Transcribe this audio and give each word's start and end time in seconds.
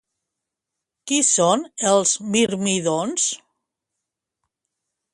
Qui 1.11 1.19
són 1.27 1.67
els 1.91 2.15
mirmídons? 2.37 3.31